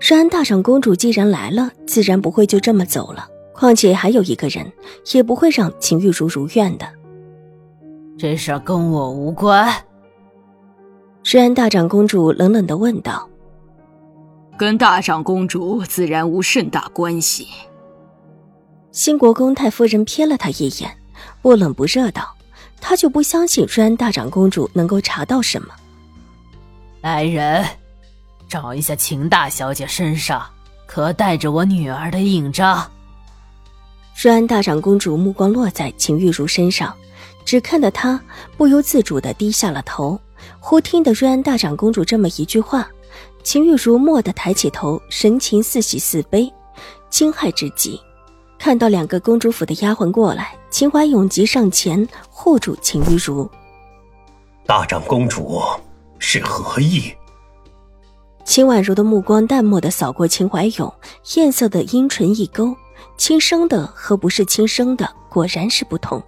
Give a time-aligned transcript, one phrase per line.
[0.00, 3.28] 瑞安大长公主既然来了，自然不会就这么走了。
[3.52, 4.70] 况且还有一个人，
[5.12, 6.88] 也不会让秦玉茹如愿的。
[8.16, 9.72] 这事儿跟我无关。
[11.24, 13.28] 瑞安大长公主冷冷的问道
[14.56, 17.48] ：“跟大长公主自然无甚大关系。”
[18.92, 20.90] 新国公太夫人瞥了他一眼，
[21.42, 22.32] 不冷不热道
[22.80, 25.74] ：“他就不相信瑞安大长公主能够查到什么。”
[27.02, 27.64] 来人，
[28.48, 30.44] 找一下秦大小姐身上
[30.86, 32.90] 可带着我女儿的印章。
[34.20, 36.94] 瑞安大长公主目光落在秦玉茹身上，
[37.44, 38.20] 只看得她
[38.56, 40.18] 不由自主的低下了头。
[40.58, 42.88] 忽听得瑞安大长公主这么一句话，
[43.42, 46.52] 秦玉茹蓦地抬起头，神情似喜似悲，
[47.10, 48.00] 惊骇之极。
[48.58, 53.48] 看到两个公主府的丫鬟过来，秦怀勇急上前护住秦玉茹。
[54.66, 55.60] 大长公主。
[56.20, 57.14] 是何意？
[58.48, 60.94] 秦婉如的目光淡漠的扫过秦怀勇，
[61.34, 62.74] 艳色的阴唇一勾，
[63.18, 66.22] 亲生的和不是亲生的果然是不同。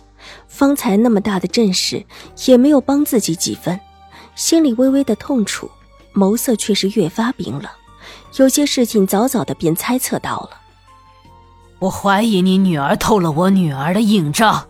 [0.46, 2.04] 方才那么大的阵势，
[2.44, 3.80] 也没有帮自己几分，
[4.34, 5.70] 心里微微的痛楚，
[6.12, 7.66] 眸色却是越发冰冷。
[8.36, 10.50] 有些事情早早的便猜测到了。
[11.78, 14.68] 我怀疑你女儿偷了我女儿的印章。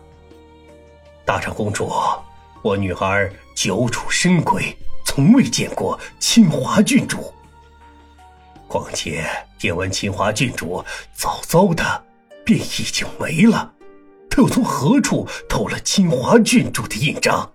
[1.25, 1.91] 大长公主，
[2.61, 4.73] 我女儿久处深闺。
[5.03, 7.33] 从未见过清华郡主，
[8.71, 9.25] 况且
[9.59, 10.81] 听闻秦华郡主
[11.13, 11.83] 早早的
[12.45, 13.69] 便已经没了，
[14.29, 17.51] 他又从何处偷了秦华郡主的印章？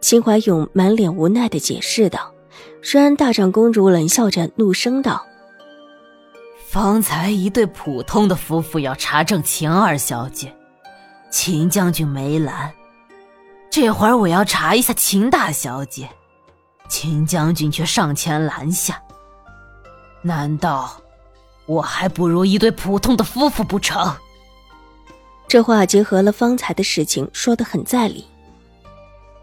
[0.00, 2.32] 秦怀勇满脸无奈的解释道。
[2.82, 5.22] 瑞安大长公主冷笑着，怒声道
[6.66, 10.50] ：“方才一对普通的夫妇要查证秦二小姐，
[11.30, 12.72] 秦将军没拦，
[13.70, 16.08] 这会儿我要查一下秦大小姐。”
[16.88, 19.00] 秦将军却上前拦下，
[20.22, 21.00] 难道
[21.66, 24.16] 我还不如一对普通的夫妇不成？
[25.48, 28.24] 这话结合了方才的事情，说的很在理。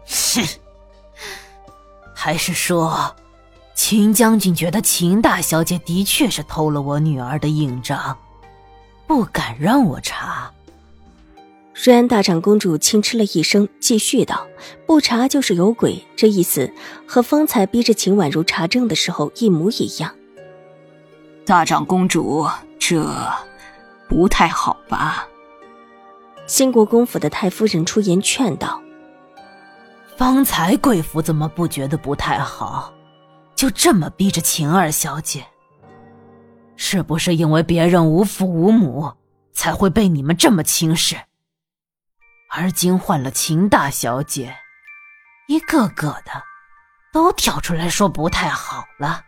[0.06, 0.42] 哼，
[2.14, 3.14] 还是说，
[3.74, 8.16] 秦将军觉得秦大小姐的确是偷了我女儿的印章，
[9.06, 10.50] 不敢让我查。
[11.74, 14.48] 瑞安大长公主轻嗤了一声，继续道
[14.84, 16.72] ：“不查就是有鬼。”这意思
[17.06, 20.12] 和方才逼着秦婉如查证的时候一模一样。
[21.48, 22.46] 大长公主，
[22.78, 23.02] 这
[24.06, 25.26] 不太好吧？
[26.46, 28.78] 兴国公府的太夫人出言劝道
[30.18, 32.92] ：“方才贵府怎么不觉得不太好？
[33.54, 35.42] 就这么逼着秦二小姐，
[36.76, 39.10] 是不是因为别人无父无母，
[39.54, 41.16] 才会被你们这么轻视？”
[42.52, 44.54] 而今换了秦大小姐，
[45.48, 46.42] 一个个的
[47.10, 49.22] 都跳出来说不太好了。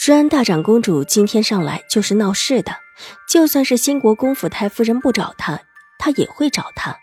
[0.00, 2.72] 治安大长公主今天上来就是闹事的，
[3.28, 5.58] 就算是新国公府太夫人不找她，
[5.98, 6.96] 她也会找她。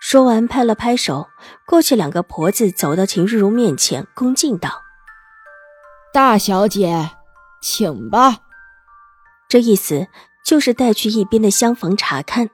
[0.00, 1.26] 说完，拍了拍手，
[1.66, 4.80] 过去两个婆子走到秦日如面前，恭敬道
[6.14, 7.10] ：“大小姐，
[7.60, 8.38] 请吧。”
[9.50, 10.06] 这意思
[10.44, 12.48] 就是带去一边的厢房查看。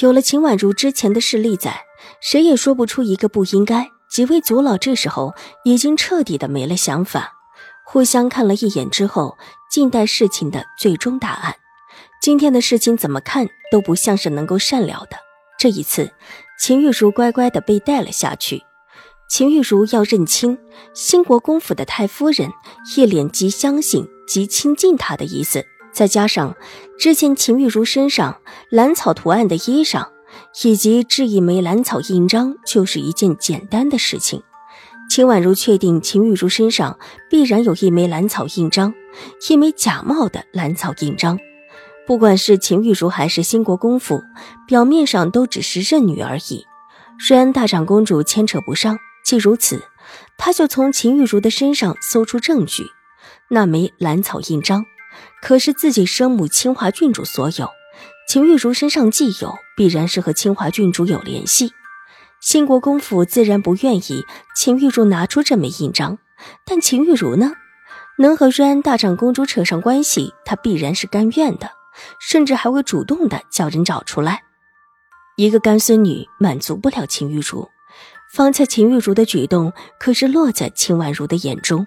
[0.00, 1.82] 有了秦婉如之前的势力在，
[2.20, 3.88] 谁也说不出一个不应该。
[4.10, 5.32] 几位族老这时候
[5.64, 7.34] 已经彻底的没了想法，
[7.90, 9.38] 互相看了一眼之后，
[9.70, 11.56] 静待事情的最终答案。
[12.20, 15.16] 今天的事情怎么看都不像是能够善了的。
[15.58, 16.12] 这一次，
[16.60, 18.62] 秦玉茹乖乖的被带了下去。
[19.30, 20.58] 秦玉茹要认清
[20.92, 22.50] 兴国公府的太夫人，
[22.94, 25.64] 一脸极相信、极亲近她的意思。
[25.90, 26.54] 再加上
[26.98, 30.08] 之前秦玉茹身上兰草图案的衣裳，
[30.62, 34.42] 以及制一枚兰草印章，就是一件简单的事情。
[35.18, 36.96] 秦婉如确定秦玉茹身上
[37.28, 38.94] 必然有一枚兰草印章，
[39.50, 41.40] 一枚假冒的兰草印章。
[42.06, 44.22] 不管是秦玉茹还是兴国公府，
[44.68, 46.64] 表面上都只是认女而已。
[47.18, 48.96] 虽然大长公主牵扯不上。
[49.24, 49.82] 既如此，
[50.36, 52.84] 他就从秦玉茹的身上搜出证据，
[53.50, 54.84] 那枚兰草印章。
[55.42, 57.68] 可是自己生母清华郡主所有，
[58.28, 61.72] 秦玉茹身上既有，必然是和清华郡主有联系。
[62.40, 64.24] 兴国公府自然不愿意
[64.54, 66.18] 秦玉茹拿出这枚印章，
[66.64, 67.52] 但秦玉茹呢？
[68.18, 71.70] 能和瑞安大长公主扯上关系，她必然是甘愿的，
[72.20, 74.42] 甚至还会主动的叫人找出来。
[75.36, 77.68] 一个干孙女满足不了秦玉茹，
[78.32, 81.86] 方才秦玉茹的举动可是落在秦婉如的眼中，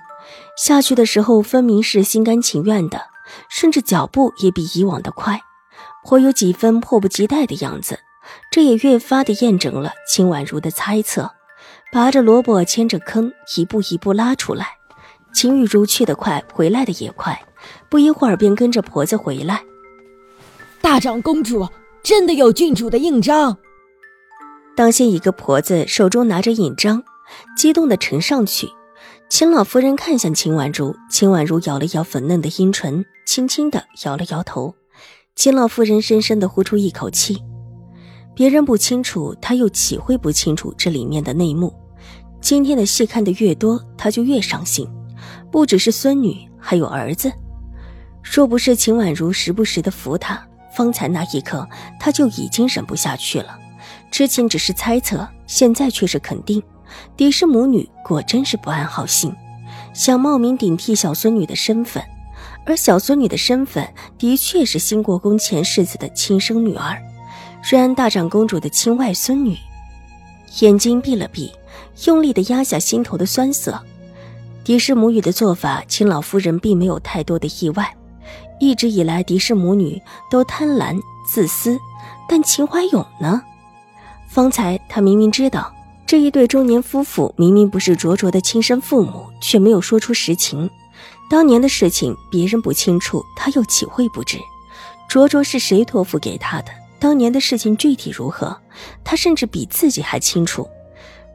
[0.57, 3.01] 下去的时候分明是心甘情愿的，
[3.49, 5.41] 甚至脚步也比以往的快，
[6.05, 7.99] 颇有几分迫不及待的样子。
[8.51, 11.31] 这也越发的验证了秦婉如的猜测，
[11.91, 14.67] 拔着萝卜牵着坑，一步一步拉出来。
[15.33, 17.41] 秦玉如去得快，回来的也快，
[17.89, 19.63] 不一会儿便跟着婆子回来。
[20.81, 21.67] 大长公主。
[22.03, 23.55] 真的有郡主的印章。
[24.75, 27.03] 当先一个婆子手中拿着印章，
[27.55, 28.67] 激动的呈上去。
[29.29, 34.73] 秦老夫人看向秦婉如，秦婉如咬了咬粉嫩的阴唇，轻轻的摇了摇头。
[35.35, 37.43] 秦老夫人深深的呼出一口气。
[38.33, 41.73] 别人不清楚，他又岂会不清楚这里面的内幕？
[42.39, 44.87] 今天的戏看得越多，他就越伤心。
[45.51, 47.31] 不只是孙女，还有儿子。
[48.23, 50.41] 若不是秦婉如时不时的扶他。
[50.73, 51.67] 方才那一刻，
[51.99, 53.59] 他就已经忍不下去了。
[54.09, 56.63] 之前只是猜测，现在却是肯定，
[57.17, 59.35] 狄氏母女果真是不安好心，
[59.93, 62.01] 想冒名顶替小孙女的身份。
[62.65, 63.85] 而小孙女的身份，
[64.17, 66.97] 的确是新国公前世子的亲生女儿，
[67.63, 69.55] 瑞安大长公主的亲外孙女。
[70.61, 71.51] 眼睛闭了闭，
[72.05, 73.79] 用力的压下心头的酸涩。
[74.63, 77.95] 狄氏母女的做法，秦老夫人并没有太多的意外。
[78.59, 81.79] 一直以来，狄氏母女都贪婪自私，
[82.27, 83.41] 但秦怀勇呢？
[84.27, 85.73] 方才他明明知道
[86.05, 90.69] 这一对中年夫妇明明不是卓卓的亲生父母，却没有说出实情。
[91.29, 94.37] 当年的事情别人不清楚，他又岂会不知？
[95.07, 96.71] 卓卓是谁托付给他的？
[97.01, 98.55] 当年的事情具体如何，
[99.03, 100.69] 他甚至比自己还清楚。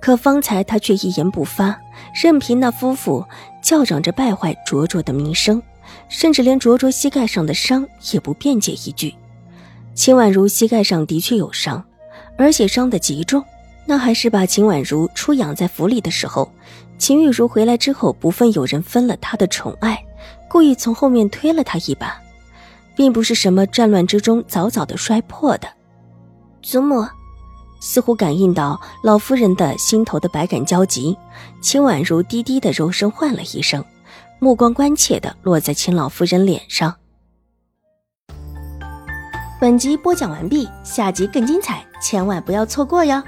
[0.00, 1.76] 可方才他却一言不发，
[2.22, 3.24] 任凭那夫妇
[3.60, 5.60] 叫嚷着败坏卓卓的名声。
[6.08, 9.14] 甚至连卓卓膝盖上的伤也不辩解一句。
[9.94, 11.82] 秦婉如膝盖上的确有伤，
[12.38, 13.42] 而且伤得极重。
[13.86, 16.50] 那还是把秦婉如出养在府里的时候，
[16.98, 20.04] 秦玉茹回来之后，不忿有人分了她的宠爱，
[20.48, 22.20] 故意从后面推了她一把，
[22.96, 25.68] 并不是什么战乱之中早早的摔破的。
[26.62, 27.06] 祖母
[27.80, 31.16] 似乎感应到老夫人的心头的百感交集，
[31.60, 33.84] 秦婉如低低的柔声唤了一声。
[34.38, 36.94] 目光关切的落在秦老夫人脸上。
[39.60, 43.22] 本集播讲完毕，下集更精彩，千万不要错过哟。